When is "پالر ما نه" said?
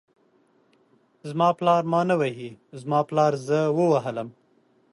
1.57-2.15